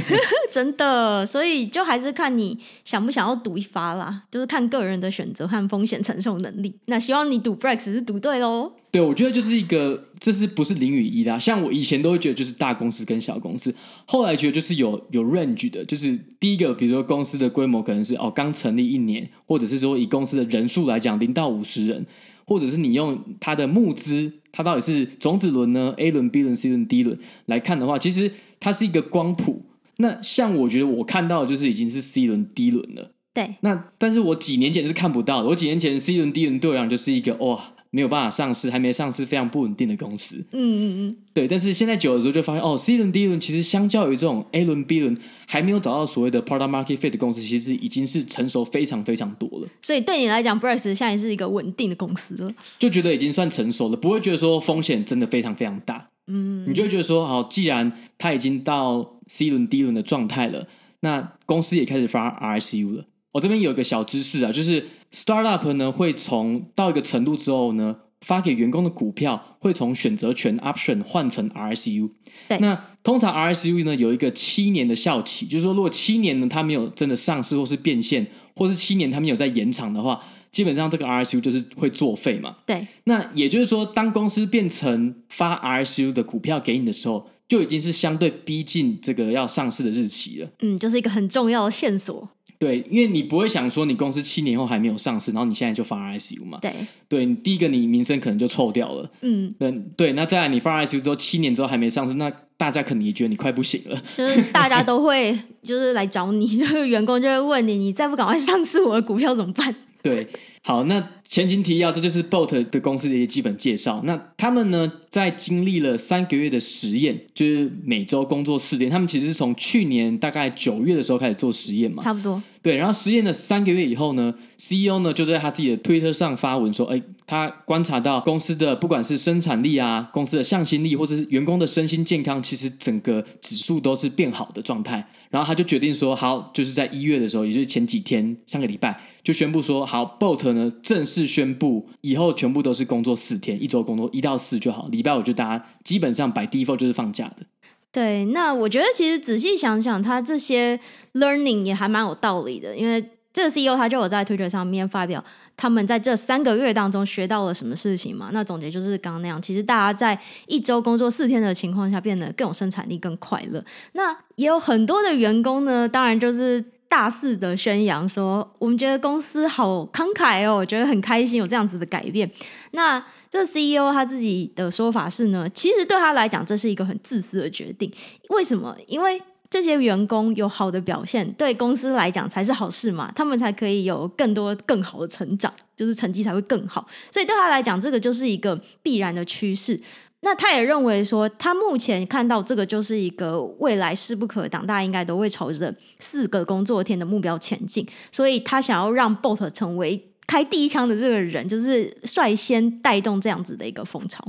[0.52, 6.74] 真的，所以就还是看你想不想要赌一发啦，就是看个人的选择和风险承受能力。
[6.86, 8.72] 那希望你赌 Brex 是赌对喽。
[8.90, 11.38] 对，我觉得就是一个，这是不是零与一啦？
[11.38, 13.74] 像我以前都会觉得就是大公司跟小公司，
[14.04, 22.04] 后来觉得就是有有 range 的，就是第一个，比如说公司的规模可能是哦刚成立一年，或者是说以公司的人数来讲，零到五十人。
[22.50, 29.62] 或者是你用它的募资，它到底是种子轮呢？A 轮、B 轮、C 轮、D 轮来看的话，其实它是一个光谱。
[29.98, 33.12] 那像我觉得我看到的就是已经是 C 轮、D 轮了。
[33.32, 33.54] 对。
[33.60, 35.48] 那但是我几年前是看不到的。
[35.50, 37.74] 我几年前 C 轮、D 轮对我来讲就是一个哇。
[37.90, 40.36] 没有办法上市，还没上市，非常不稳定的公司。
[40.52, 41.48] 嗯嗯嗯，对。
[41.48, 49.68] 但是现在久的时候就发现，哦，C 轮、D 轮其实相较于这种 A 轮、B 轮还没有找到所谓的 product market fit 的公司，其实已经是成熟非常非常多了。
[49.82, 56.08] 所以对你来讲，Brex 现在是一个稳定的公司了，就觉得已经算成熟了，不会觉得说风险真的非常非常大。
[56.28, 60.68] 嗯，你就会觉得说，好，既然它已经到 C 轮、D 轮的状态了，
[61.00, 63.04] 那公司也开始发 RSU 了。
[63.32, 67.96] 我这边有一个小知识啊，就是 startup 呢会从到一个程度之后呢。
[68.20, 72.10] 发给员工的股票会从选择权 option 换成 RSU。
[72.48, 82.54] 对，那通常 RSU 呢有一个七年的效期，就是说如果七年呢它没有真的上市或是变现，或是七年它没有在延长的话，基本上这个 RSU 就是会作废嘛。
[82.66, 90.50] 对，那也就是说，当公司变成发 RSU 的股票给你的时候，就已经是相对逼近这个要上市的日期了。
[90.60, 92.28] 嗯，就是一个很重要的线索。
[92.60, 96.58] 对，因为你不会想说你公司七年后还没有上市，然后你现在就发 ICU 嘛？
[96.60, 96.70] 对，
[97.08, 99.10] 对，你第一个你名声可能就臭掉了。
[99.22, 99.52] 嗯，
[99.96, 103.98] 对，那再来你发 ICU 之后，七年之后还没上市，那大家可能也觉得你快不行了。
[104.12, 109.74] 就是大家都会 就是来找你，就是员工就会问你，你再不赶快上市，我的股票怎么办？
[110.02, 110.28] 对，
[110.62, 111.02] 好，那。
[111.30, 114.02] 前情提要，这就是 Bolt 的公司的一些基本介绍。
[114.04, 118.90] 那他们呢，在经历了三个月的实验，就是每周工作四天。
[118.90, 122.42] 他们其实是从去年大概九月的时候开始做实验嘛，差不多。
[122.60, 135.08] 对，然后实验了三个月以后呢，CEO 呢就在他自己的推特上发文说：“哎，他观察到公司的不管是生产力啊，公司的向心力，或者是员工的身心健康，其实整个指数都是变好的状态。
[135.30, 147.46] 然后他就决定说，好，就是在一月的时候，也就是前几天，上个礼拜就宣布说，好，Bolt 呢正式。”宣布以后全部都是工作四天，一周工作一到四就好，礼拜五就大家基本上 by default 就是放假的。
[147.92, 150.80] 对，那我觉得其实仔细想想，他这些
[151.12, 153.04] learning 也还蛮有道理的，因为
[153.40, 155.24] 这个 CEO 他就有在 Twitter 上面发表，
[155.56, 158.28] 他们在这三个月当中学到了什么事情嘛？
[158.34, 163.64] 那总结就是刚刚那样，其实大家在一周工作四天的情况下，变得更有生产力、更快乐。
[163.92, 172.30] 那也有很多的员工呢，当然就是大肆的宣扬说，我们觉得公司好慷慨哦，我觉得很开心有这样子的改变。
[172.72, 177.90] 那这 CEO 他自己的说法是呢，其实对他来讲，这是一个很自私的决定。
[178.28, 178.76] 为什么？
[178.86, 186.86] 因为这些员工有好的表现，对公司来讲才是好事嘛，他们才可以有更多更好的成长，就是成绩才会更好。
[187.10, 189.78] 所以对他来讲，这个就是一个必然的趋势。
[190.20, 197.84] 那他也认为说，他目前看到这个就是一个未来势不可挡，大家应该都会朝着四个工作天的目标前进。
[198.12, 204.24] 所以他想要让 Bolt 成为开第一枪的这个人，就是率先带动这样子的一个风潮。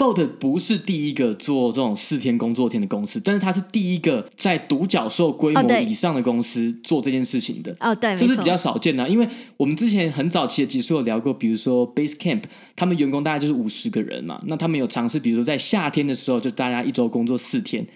[0.00, 7.76] Bolt 不是第一个做这种四天工作天的公司，但是它是第一个在独角兽规模以上的公司做这件事情的。
[7.80, 17.86] 哦，对，这是比较少见的，因为我们之前很早期的集数有聊过，比如说 Basecamp，他们员工大概就是五十个人嘛，那他们有尝试，比如说在夏天的时候，就大家一周工作四天，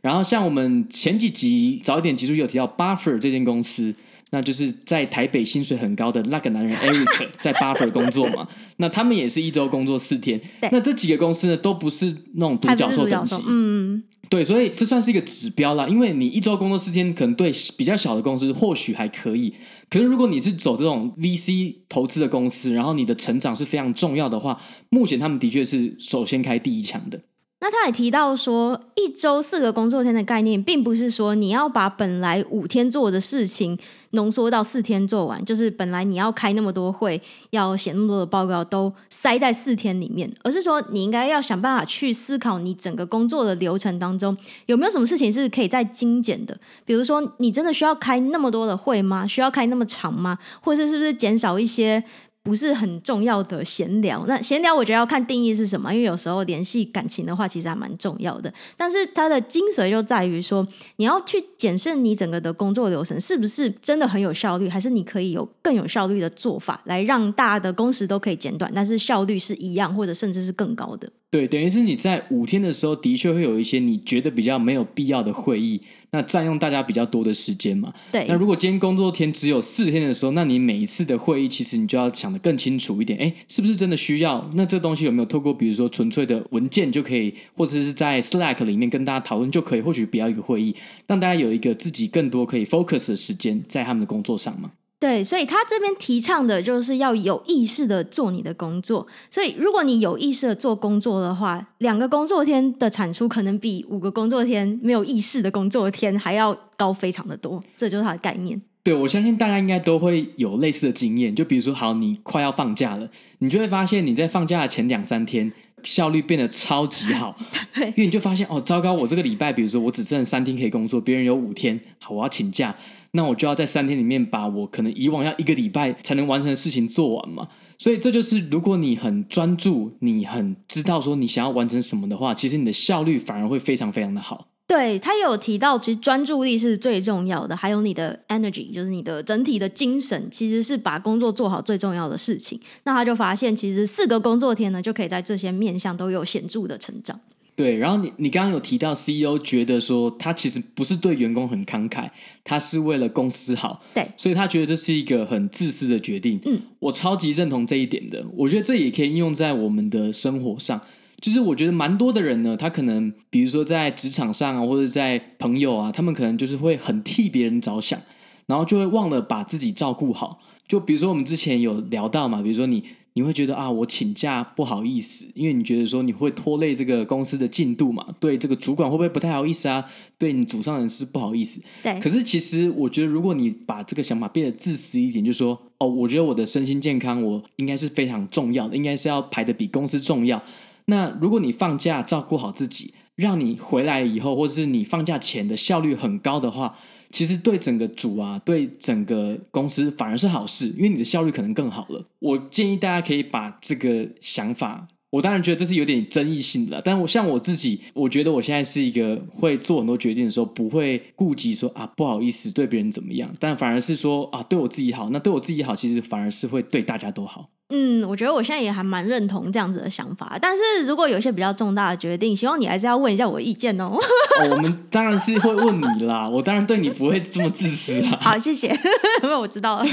[0.00, 3.94] 然后像我们前几集早一点集数有提到 Buffer 这间公司。
[4.32, 10.40] 那就是在台北薪水很高的那个男人 Eric 在 Buffer 工作嘛，那他们也是一周工作四天。
[10.62, 15.86] 那这几个公司呢，都不是那种独角兽等级，嗯，对，所以这算是一个指标啦。
[15.86, 19.52] 因为你一周工作四天，可能对比较小的公司或许还可以，
[19.90, 27.20] 可是如果你是走这种 VC 投资的公司，然后你的成长是非常重要的话，目前他们的确是首先开第一枪的。
[27.64, 33.78] 那他也提到说，一周四个工作天的概念，并不是说你要把本来五天做的事情
[34.10, 49.24] 浓缩到四天做完，就是本来你要开那么多会，要写那么多的报告，都塞在四天里面，而是说你应该要想办法去思考，你整个工作的流程当中有没有什么事情是可以再精简的，比如说你真的需要开那么多的会吗？
[49.24, 50.36] 需要开那么长吗？
[50.60, 52.02] 或者是不是减少一些？
[52.44, 58.52] 不是很重要的闲聊，那闲聊我觉得要看定义是什么，因为有时候联系感情的话，其实还蛮重要的。
[58.76, 71.08] 但是它的精髓就在于说，你要去检视你整个的工作流程是不是真的很有效率，还是你可以有更有效率的做法，来让大家的工时都可以减短，但是效率是一样，或者甚至是更高的。
[71.30, 75.80] 对，等于是你在五天的时候，的确会有一些你觉得比较没有必要的会议，
[76.12, 77.92] 那占用大家比较多的时间嘛。
[78.12, 78.26] 对。
[78.28, 83.18] 那如果今天工作天只有四天的时候，那你每一次的会议，其实你就要想的更清楚一点。
[83.18, 84.48] 哎，是不是真的需要？
[84.54, 89.80] 那这东西有没有透过比如说纯粹的文件就可以，或者是在 Slack 里面跟大家讨论就可以？
[89.80, 94.72] 或许不要一个会议，让大家有一个自己更多可以 focus 的时间在他们的工作上嘛。
[95.02, 99.04] 对，所以他这边提倡的就是要有意识的做你的工作。
[99.28, 107.60] 所以如果你有意识的做工作的话，两个工作天的产出可能比五个工作天没有意识的工作天还要高非常的多。
[107.76, 108.62] 这就是他的概念。
[108.84, 111.34] 对，我相信大家应该都会有类似的经验。
[111.34, 113.10] 就比如说，好，你快要放假了，
[113.40, 115.50] 你就会发现你在放假的前两三天
[115.82, 117.36] 效率变得超级好。
[117.74, 122.72] 对，因为你就发现哦，糟糕，我这个礼拜，比如说我只剩三天可以工作，别人有五天，好，我要请假。
[123.12, 127.46] 那我就要在三天里面把我可能以往要一个礼拜才能完成的事情做完嘛，
[127.78, 134.48] 所以这就是如果你很专注，你很知道说你想要完成什么的话，其实你的效率反而会非常非常的好。
[134.66, 142.58] 对，他有提到，其实专注力是最重要的，还有你的 energy，就是你的整体的精神，其实是把工作做好最重要的事情。
[142.84, 147.20] 那他就发现，其实四个工作天呢，就可以在这些面向都有显著的成长。
[147.62, 152.10] 对，然后你你刚刚有提到 CEO 觉得说他其实不是对员工很慷慨，
[152.42, 156.40] 他是为了公司好，对，所以他觉得这是一个很自私的决定。
[156.44, 158.26] 嗯，我超级认同这一点的。
[158.34, 160.80] 我觉得这也可以应用在我们的生活上，
[161.20, 168.00] 就是我觉得蛮多的人呢，他可能比如说在职场上啊，或者在朋友啊，他们可能就是会很替别人着想，
[168.46, 170.40] 然后就会忘了把自己照顾好。
[170.66, 172.82] 就比如说我们之前有聊到嘛，比如说你。
[173.14, 178.06] 你会觉得啊，我请假不好意思，因为你觉得说你会拖累这个公司的进度嘛？
[178.18, 179.84] 对这个主管会不会不太好意思啊？
[180.16, 181.60] 对你组上人是不好意思。
[181.82, 182.00] 对。
[182.00, 190.42] 可是其实我觉得，如果你把这个想法变得自私一点，就是说哦，我觉得我的身心健康我应该是非常重要的，应该是要排得比公司重要。
[190.86, 196.78] 那如果你放假照顾好自己，让你回来以后，或者是你放假前的效率很高的话。
[197.12, 202.04] 其实对整个组啊，对整个公司反而是好事，因为你的效率可能更好了。
[202.18, 217.50] 我建议大家可以把这个想法，我当然觉得这是有点争议性的，但我像我自己，我觉得我现在是一个会做很多决定的时候，不会顾及说啊不好意思对别人怎么样，但反而是说啊对我自己好，那对我自己好，其实反而是会对大家都好。
[217.72, 220.38] 嗯，我觉得我现在也还蛮认同这样子的想法。
[220.40, 223.90] 但是如果有些比较重大的决定，希望你还是要问一下我的意见哦。
[224.40, 228.18] 哦，我们当然是会问你啦，我当然对你不会这么自私啦。
[228.20, 228.68] 好，谢谢，
[229.24, 229.84] 因为我知道了。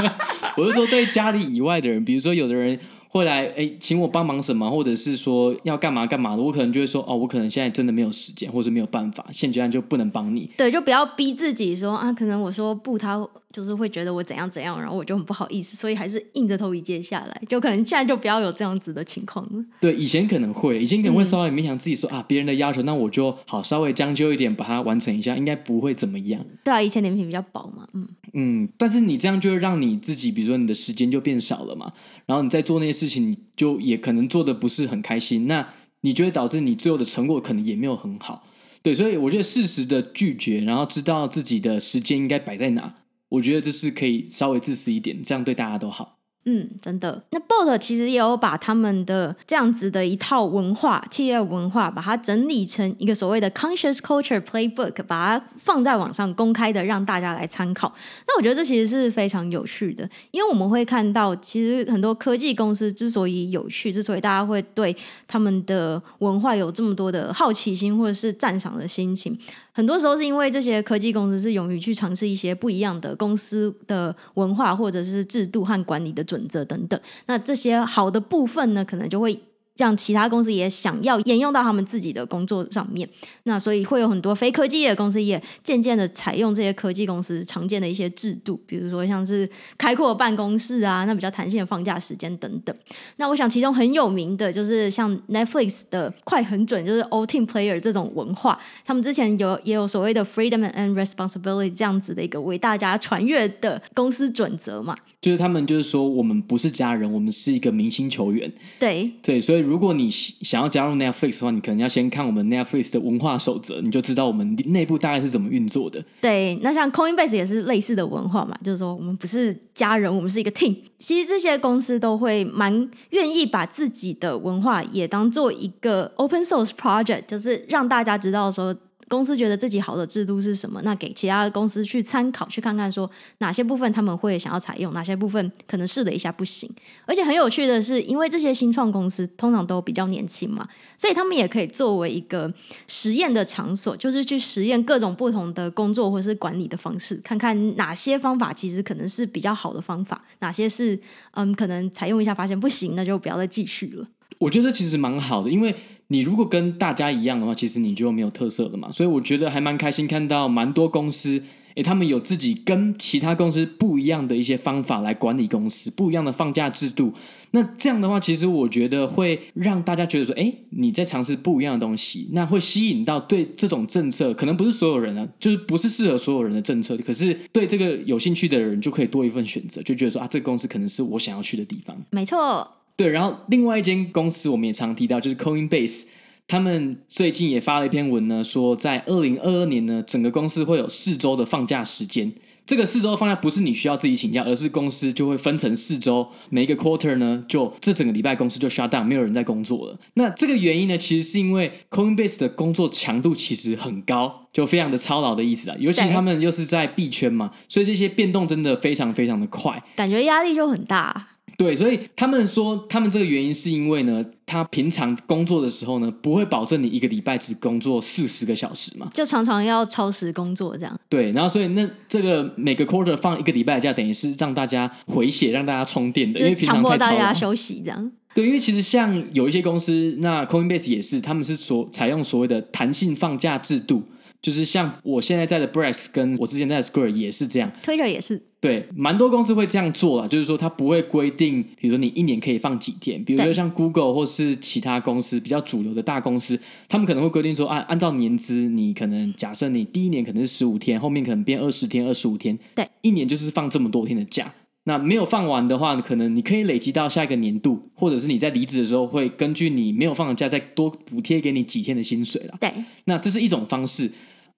[0.56, 2.78] 我是说，对家里以外的人，比如说有的人。
[3.14, 10.50] 会来哎，请我帮忙什么，或者是说要干嘛干嘛的，我可能就会说哦，我可能现在真的没有时间，或者没有办法，现阶段就不能帮你。
[10.56, 19.64] 对，就不要逼自己说啊，可能我说不，他就是会觉得我怎样怎样，然后我就很不好意思，所以还是硬着头皮接下来，就可能现在就不要有这样子的情况了。
[19.80, 26.44] 对，以前可能会，以前可能会稍微勉强自己说、嗯、啊，别人的要求，那我就好稍微将就一点，把它完成一下，应该不会怎么样。
[26.64, 31.92] 对啊，以前脸皮比较薄嘛，嗯嗯，但是你这样就会让你自己，比如说你的时间就变少了嘛，
[32.26, 35.68] 然后你在做那些事情，你就也可能做的不是很开心，那
[36.00, 38.44] 你就会导致你最后的成果可能也没有很好。
[38.82, 42.92] 对，所以我觉得适时的拒绝，然后知道自己的时间应该摆在哪，
[43.32, 46.18] 我觉得这是可以稍微自私一点，这样对大家都好。
[46.44, 47.24] 嗯，真的。
[47.30, 57.94] 那 Bolt 其实也有把他们的这样子的一套文化、企业文化，把它整理成一个所谓的 Conscious Culture Playbook，把它放在网上公开的，让大家来参考。
[58.26, 64.94] 那我觉得这其实是非常有趣的，因为我们会看到，其实很多科技公司之所以有趣，之所以大家会对
[65.28, 69.38] 他们的文化有这么多的好奇心或者是赞赏的心情。
[69.72, 79.40] 很多时候是因为这些科技公司是勇于去尝试一些不一样的公司的文化或者是制度和管理的准则等等，那这些好的部分呢，可能就会。
[79.82, 83.08] 让其他公司也想要沿用到他们自己的工作上面，
[83.42, 92.72] 那所以会有很多非科技业的公司也渐渐的采用这些科技公司常见的一些制度，比如说像是开阔办公室啊，那比较弹性的放假时间等等。
[93.16, 109.71] 那我想其中很有名的就是像 Netflix 的快很准，就是 All Team Player 这种文化，他们之前有也有所谓的 Freedom and Responsibility 这样子的一个为大家传阅的公司准则嘛，就是他们就是说我们不是家人，我们是一个明星球员，对对，所以。
[109.72, 116.04] 如果你想要加入 Netflix 的话，你可能要先看我们 Netflix 的文化守则，你就知道我们内部大概是怎么运作的。
[116.20, 120.76] 对，那像 Coinbase 也是类似的文化嘛，就是说我们不是家人，我们是一个 team。
[120.98, 128.76] 其实这些公司都会蛮愿意把自己的文化也当做一个 open source project，就是让大家知道说。
[129.12, 130.80] 公司觉得自己好的制度是什么？
[130.84, 136.66] 那给其他的公司去参考，去看看说哪些部分他们会想要采用，哪些部分可能试了一下不行。
[137.04, 142.50] 而且很有趣的是，因为这些新创公司通常都比较年轻嘛，所以他们也可以作为一个
[142.86, 150.98] 实验的场所，就是去实验各种不同的工作或是管理的方式，看看哪些方法其实可能是比较好的方法，哪些是
[151.32, 154.06] 嗯可能采用一下发现不行，那就不要再继续了。
[154.38, 155.72] 我觉得其实蛮好的，因为
[156.12, 158.92] 你如果跟大家一样的话，其实你就没有特色了嘛。
[158.92, 161.42] 所以我觉得还蛮开心看到蛮多公司，
[161.74, 167.14] 诶，他们有自己跟其他公司不一样的一些方法来管理公司，不一样的放假制度。
[167.52, 181.96] 那这样的话，其实我觉得会让大家觉得说，诶，你在尝试不一样的东西，那会吸引到对这种政策，可能不是所有人啊，就是不是适合所有人的政策，可是对这个有兴趣的人就可以多一份选择，就觉得说啊，这个公司可能是我想要去的地方。
[182.10, 182.70] 没错。
[182.96, 186.04] 对，然后另外一间公司我们也常提到，就是 Coinbase，
[186.46, 192.32] 他们最近也发了一篇文呢，说在二零二二年呢，整个公司会有四周的放假时间。
[192.64, 199.98] 这个四周的放假不是你需要自己请假，而是公司就会分成四周，每一个 quarter 呢，就这整个礼拜公司就 shut down，没有人在工作了。
[200.14, 205.76] 那这个原因呢，其实是因为 Coinbase 的工作强度其实很高，就非常的操劳的意思啊。
[205.80, 211.30] 尤其他们又是在币圈嘛，所以这些变动真的非常非常的快，感觉压力就很大。
[211.62, 221.00] 对，所以他们说，他们这个原因是因为呢，他平常工作的时候呢，不会保证你一个礼拜只工作四十个小时嘛，就常常要超时工作这样。
[221.08, 228.10] 对，然后所以那这个每个 quarter 放一个礼拜假，等于是让大家回血，让大家充电的，因为常强迫大家休息这样。
[228.34, 234.02] 对，因为其实像有一些公司，那 Coinbase 也是，他们是所采用所谓的弹性放假制度。
[234.40, 246.56] 就是像我现在在的 Brex，跟我之前在的 Square 也是这样，Twitter 也是，对，蛮多公司会这样做啦，就是说它不会规定，比如说你一年可以放几天，比如说像 Google 或是其他公司比较主流的大公司，
[246.88, 254.54] 他们可能会规定说，按按照年资，你可能假设你第一年可能是十五天，后面可能变二十天、二十五天，对，一年就是放这么多天的假。
[254.84, 262.56] 那没有放完的话，可能你可以累积到下一个年度，或者是你在离职的时候会根据你没有放的假再多补贴给你几天的薪水啦。
[262.60, 262.72] 对，
[263.06, 264.10] 那这是一种方式。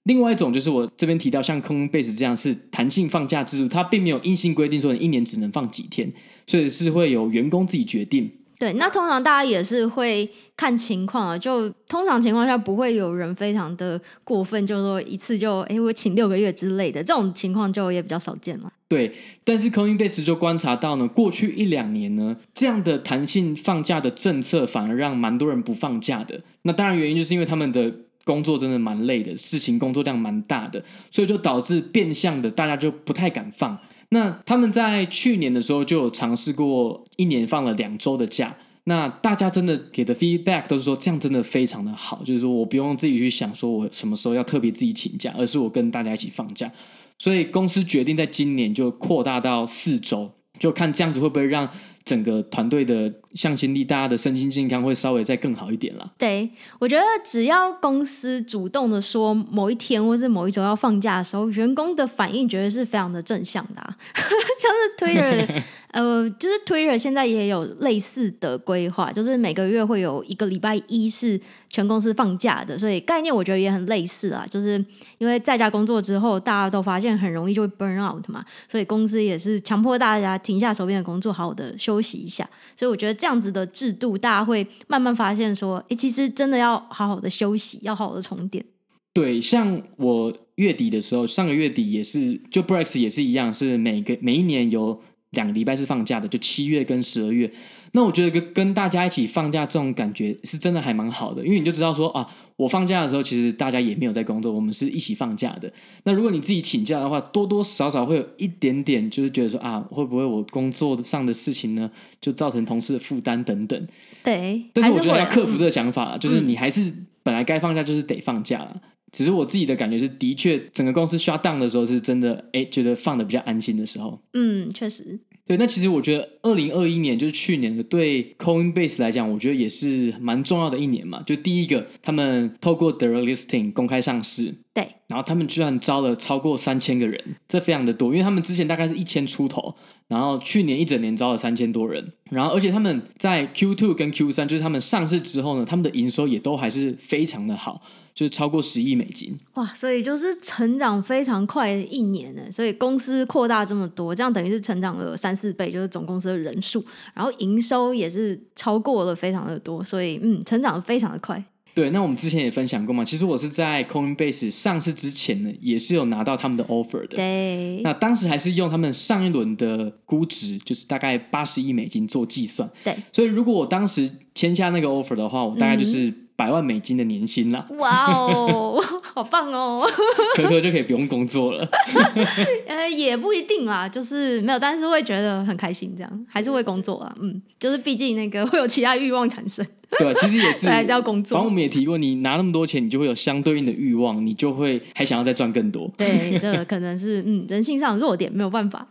[0.05, 6.13] 另外一种就是我这边提到，像 Coinbase 这样是弹性放假制度，它并没有硬性规定说你一年只能放几天，
[6.47, 8.31] 所以是会有员工自己决定。
[8.57, 18.73] 对，那通常大家也是会看情况啊，就通常情况下不会有人非常的过分，就说一次就哎我请六个月之类的这种情况就也比较少见了。
[18.87, 19.13] 对，
[19.43, 26.41] 但是 Coinbase 就观察到呢，过去一两年呢，这样的弹性放假的政策反而让蛮多人不放假的。
[26.63, 27.93] 那当然原因就是因为他们的
[28.25, 33.79] 工作真的蛮累的，事情工作量蛮大的，所以就导致变相的大家就不太敢放。
[34.09, 46.71] 那他们在去年的时候就有尝试过一年放了两周的假，那大家真的给的 feedback 都是说这样真的非常的好，就是说我不用自己去想说我什么时候要特别自己请假，而是我跟大家一起放假，
[47.19, 51.69] 所以公司决定在今年就扩大到四周，就看这样子会不会让。
[52.05, 56.13] 整个团队的向心力，大家的身心健康会稍微再更好一点了。
[56.19, 63.97] 对，我觉得只要公司主动的说某一天或是某一周要放假的时候，员工的反应绝对是非常的正向的啊。
[64.15, 71.41] 像是 Twitter， 呃，就是 Twitter 现在也有类似的规划，就是每个月会有一个礼拜一是
[71.71, 74.47] 全公司放假的，所以概念我觉得也很类似啊。
[74.51, 74.83] 就是
[75.19, 81.94] 因为在家工作之后，大家都发现很容易就会 burn out 嘛，所以公司也是强迫大家停下手边的工作，好好的休。
[81.95, 88.65] 休息一下，所以我觉得这样子的制度，大家会慢慢发现说，诶，其实真的要好好的休息，要好好的充电。
[89.13, 97.53] 对，像我月底的时候，上个月底也是，就 breaks 也是一样，是每个每一年有两个礼拜是放假的，就七月跟十二月。
[97.97, 105.73] 那我觉得跟跟大家一起放假这种感觉是真的还蛮好的，因为你就知道说啊，我放假的时候其实大家也没有在工作，我们是一起放假的。
[106.03, 111.89] 那如果你自己请假的话，多多少少会有一点点就是觉得说啊，会不会我工作上的事情呢，
[112.21, 113.87] 就造成同事的负担等等。
[114.25, 116.93] 对，但是我觉得要克服这个想法，嗯、就是你还是
[117.23, 118.81] 本来该放假就是得放假了。
[119.15, 124.19] 只是我自己的感觉是，的确整个公司 shut down 的时候是真的，哎，觉得放的比较安心的时候。
[124.33, 125.21] 嗯，确实。
[125.47, 131.23] 对，那其实我觉得二零二一年就是去年的，对 Coinbase 来讲，我觉得也是蛮重要的一年嘛。
[131.27, 139.75] 就第一个，他们透过 The Listing 公开上市，对，然后他们居然招了超过三千个人，这非常的多，因为他们之前大概是一千出头，
[140.09, 147.83] 然后去年一整年招了三千多人，然后而且他们在 Q2 跟 Q3，就是他们上市之后呢，他们的营收也都还是非常的好。
[148.15, 152.43] 就是超过十亿美金哇，所以就是成长非常快的一年呢。
[152.49, 161.43] 所以公司扩大这么多，这样等于是成长了三四倍，就是总公司的人数，然后营收也是超过了非常的多，所以嗯，成长非常的快。
[161.75, 167.17] 对，那我们之前也分享过嘛，其实我是在 Coinbase 上市之前呢，也是有拿到他们的 offer 的。
[167.17, 172.71] 对，那当时还是用他们上一轮的估值，就是大概八十亿美金做计算。
[172.85, 176.15] 对，所以如果我当时签下那个 offer 的话，我大概就是、嗯。
[176.37, 177.65] 百万美金的年薪啦！
[177.79, 178.83] 哇哦，
[179.15, 179.87] 好棒哦！
[180.35, 181.69] 可可就可以不用工作了。
[182.67, 187.15] 呃，也不一定啦，就是没有，但是会觉得很开心，这样还是会工作啊。
[187.21, 189.65] 嗯，就是毕竟那个会有其他欲望产生。
[189.97, 191.37] 对，其实也是，还是要工作。
[191.37, 195.89] 反正我们也提过，你拿那么多钱，你就会有相对应的欲望，你就会还想要再赚更多。
[195.97, 198.85] 对，这个可能是嗯人性上的弱点，没有办法。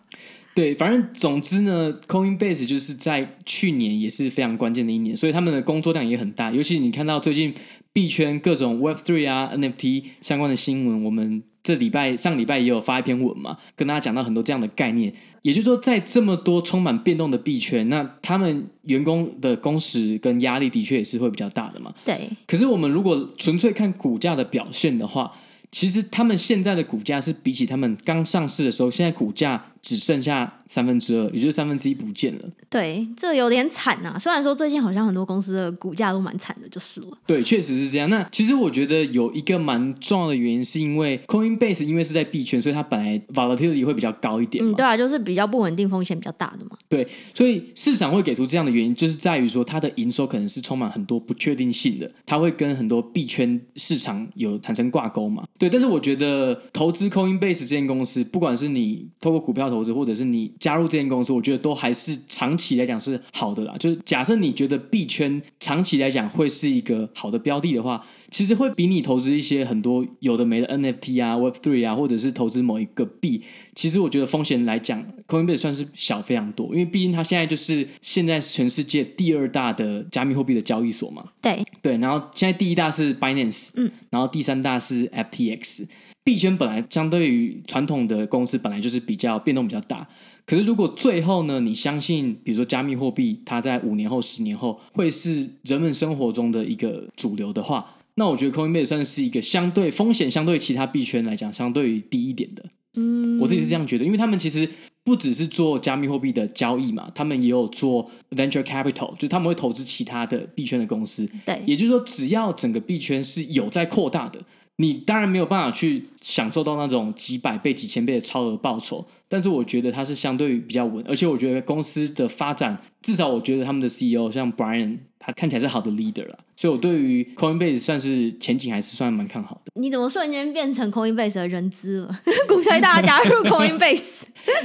[0.55, 6.51] 对，反正总之呢，Coinbase 就是在去年也是非常关键的一年，所以他们的工作量也很大。
[6.51, 7.53] 尤其你看到最近
[7.91, 15.13] 币圈各种 Web3 啊、NFT 相关的新闻，我们这礼拜上礼拜也有发一篇文嘛，跟大家讲到很多这样的概念。
[15.41, 21.93] 也就是说，在这么多充满变动的币圈，那他们员工的工时跟压力的确也是会比较大的嘛。
[22.05, 22.29] 对。
[22.47, 25.31] 可是我们如果纯粹看股价的表现的话，
[25.71, 32.41] 其实他们现在的股价是比起他们刚上市的时候，现在股价只剩下三分之二，也就是三分之一不见了。
[32.69, 34.17] 对，这有点惨呐。
[34.17, 37.17] 虽然说最近好像很多公司的股价都蛮惨的，就是了。
[37.27, 38.09] 对，确实是这样。
[38.09, 44.65] 那其实我觉得有一个蛮重要的原因，是因为 Coinbase 因为是在币圈，所以它本来 volatility 会比较高一点。
[44.65, 46.77] 嗯，对啊，就是比较不稳定，风险比较大的嘛。
[46.87, 55.43] 对，所以市场会给出这样的原因，就是在于说它的营收可能是充满很多不确定性的，它会跟很多币圈市场有产生挂钩嘛。
[55.59, 63.75] 对，但是我觉得投资 Coinbase 这间公司，不管是你透过股票投资，或者是你加入这间公司，我觉得都还是长期来讲是好的啦。
[63.79, 73.41] 就是假设你觉得币圈长期来讲会是一个好的标的的话，其实会比你投资一些很多有的没的 NFT 啊、Web3 啊，或者是投资某一个币，
[73.75, 81.23] 其实我觉得风险来讲，Coinbase 算是小非常多，因为毕竟它现在就是现在全世界第二大的加密货币的交易所嘛。
[81.41, 85.85] 对对，然后现在第一大是 Binance，嗯，然后第三大是 FTX。
[86.23, 90.07] 币圈本来相对于传统的公司本来就是比较变动比较大，
[90.45, 102.63] 可是如果最后呢，你相信比如说加密货币它在五年后、十年后会是人们生活中的一个主流的话，那我觉得 Coinbase 算是一个相对风险相对其他币圈来讲相对于低一点的。
[102.95, 104.69] 嗯，我自己是这样觉得，因为他们其实
[105.03, 111.27] 不只是做加密货币的交易嘛，他们也有做 venture capital，就他们会投资其他的币圈的公司。
[111.43, 114.39] 对，也就是说，只要整个币圈是有在扩大的，
[114.77, 119.05] 你当然没有办法去享受到那种几百倍、几千倍的超额报酬。
[119.27, 124.99] 但是我觉得它是相对比较稳，而且我觉得公司的发展，至少我觉得他们的 CEO 像 Brian。
[125.25, 129.71] 他看起来是好的 leader 啦，所以我对于 Coinbase 算是前景还是算蛮看好的。
[129.75, 132.19] 你怎么瞬间变成 Coinbase 的人资了？
[132.47, 134.23] 鼓吹大家加入 Coinbase？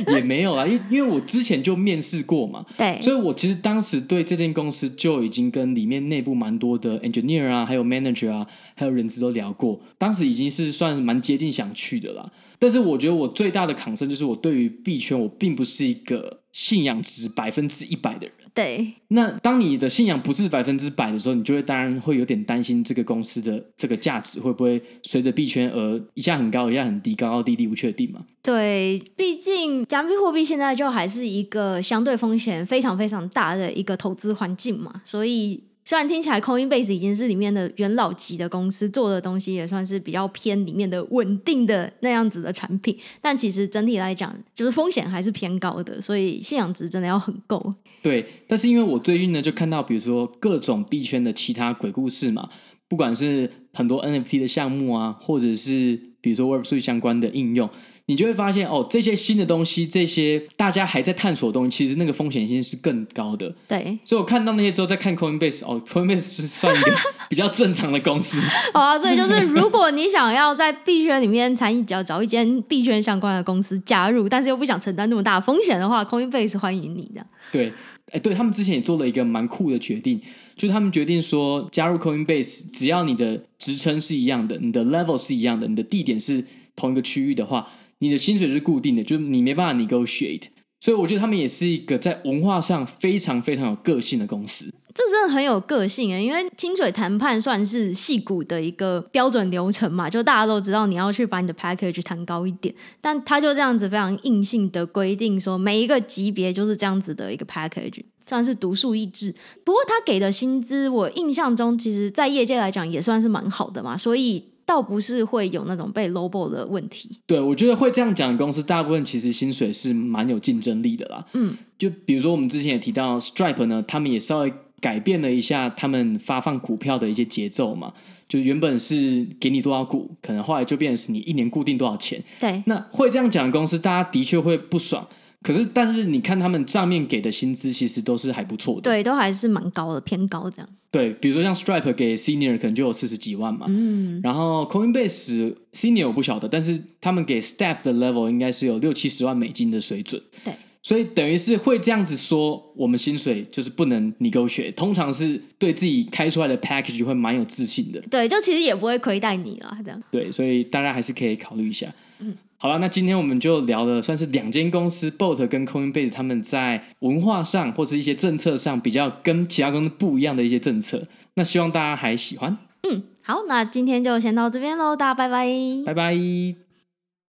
[0.09, 12.29] 也没有啦，因为因为我之前就面试过嘛，对，所以我其实当时对这间公司就已经跟里面内部蛮多的 engineer 啊，还有 manager 啊，还有人资都聊过，当时已经是算蛮接近想去的啦。
[12.59, 18.35] 但是我觉得我最大的 concern 就是我对于币圈，我并不是一个信仰值百分之一百的人。
[18.55, 28.25] 对，那当你的信仰不是百分之百的时候，你就会当然会有点担心这个公司的这个价值会不会随着币圈而一下很高，一下很低，高高低低不确定嘛？
[28.43, 35.63] 对，毕竟加密货币现在就还是一个相对风险非常非常大的一个投资环境嘛，所以。
[35.89, 47.73] 虽然听起来 Coinbase 已经是里面的元老级的公司，做的东西也算是比较偏里面的稳定的那样子的产品，但其实整体来讲，就是风险还是偏高的，所以信仰值真的要很够。
[48.03, 52.47] 对，但是因为我最近呢，就看到比如说各种币圈的其他鬼故事嘛，
[52.87, 57.69] 不管是很多 NFT 的项目啊，或者是比如说 Web3 相关的应用。
[58.11, 63.55] 你就会发现哦，这些新的东西，这些大家还在探索的东西，其实那个风险性是更高的。
[63.69, 66.93] 对，所以我看到那些之后，再看 Coinbase，哦，Coinbase 是算一个
[67.29, 68.41] 比较正常的公司。
[68.73, 77.27] 好 啊，所以就是如果你想要在币圈里面参与，只要找一间币圈相关的公司加入，但是又不想承担那么大的风险的话，Coinbase 欢迎你这样。
[77.53, 77.71] 对，
[78.11, 80.19] 哎，对他们之前也做了一个蛮酷的决定，
[80.59, 86.45] 就他们决定说，加入 Coinbase，只要你的职称是一样的，你的 level 是一样的，你的地点是
[86.77, 87.67] 同一个区域的话。
[88.01, 90.43] 你的薪水是固定的，就是你没办法 negotiate，
[90.79, 94.73] 所以我觉得他们也是一个在文化上非常非常有个性的公司。
[94.95, 109.35] 这真的很有个性啊，因为薪水谈判算是矽谷的一个标准流程嘛，就大家都知道你要去把你的 package 谈高一点，但他就这样子非常硬性的规定说，每一个级别就是这样子的一个 package，算是独树一帜。
[109.65, 114.45] 不过他给的薪资，我印象中其实在业界来讲也算是蛮好的嘛，所以。
[114.69, 117.09] 倒不是会有那种被 lowball 的问题。
[117.27, 121.25] 对，我觉得会这样讲的公司，大部分其实薪水是蛮有竞争力的啦。
[121.33, 127.95] 嗯，就比如说我们之前也提到 Stripe 呢，他们也稍微改变了一下他们发放股票的一些节奏嘛。
[128.29, 132.23] 就原本是给你多少股，可能后来就变成是你一年固定多少钱。
[132.39, 135.09] 对，那会这样讲的公司，大家的确会不爽。
[135.41, 138.83] 可是，但是你看他们账面给的薪资，其实都是还不错的。
[138.83, 140.69] 对，都还是蛮高的，偏高这样。
[140.91, 143.67] 对，比如说像 Stripe 给 Senior 可能就有四十几万嘛。
[143.69, 144.21] 嗯。
[144.23, 150.21] 然后 Coinbase Senior 我不晓得，但是他们给 Staff 的 Level 应该是有六七十万美金的水准。
[150.45, 150.53] 对。
[150.83, 158.01] 所以等于是会这样子说，我们薪水就是不能 negotiate，通常是对自己开出来的 package 会蛮有自信的。
[158.11, 160.03] 对，就其实也不会亏待你了，这样。
[160.11, 161.93] 对，所以大家还是可以考虑一下。
[162.21, 162.35] 嗯。
[162.61, 171.05] 好了，那今天我们就聊了，算是两间公司，Boat 跟 Coinbase，他们在文化上或是一些政策上比较跟其他公司不一样的一些政策。
[171.35, 172.59] 那希望大家还喜欢。
[172.83, 175.47] 嗯，好，那今天就先到这边喽，大家拜拜，
[175.87, 176.68] 拜拜。